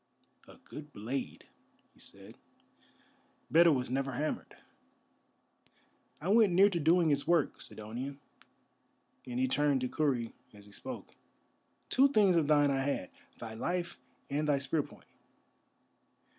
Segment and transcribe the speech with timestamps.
[0.47, 1.45] "A good blade,"
[1.93, 2.39] he said;
[3.51, 4.57] "better was never hammered.
[6.23, 8.19] It went near to doing its work, Sidonian,"
[9.27, 11.13] and he turned to Kurri as he spoke.
[11.91, 15.05] "Two things of thine I had: thy life and thy spear point.